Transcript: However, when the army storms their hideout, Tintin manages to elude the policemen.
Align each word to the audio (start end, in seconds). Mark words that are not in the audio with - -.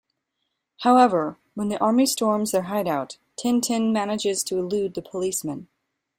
However, 0.79 1.37
when 1.53 1.67
the 1.69 1.79
army 1.79 2.07
storms 2.07 2.49
their 2.49 2.63
hideout, 2.63 3.19
Tintin 3.37 3.93
manages 3.93 4.43
to 4.45 4.57
elude 4.57 4.95
the 4.95 5.03
policemen. 5.03 5.67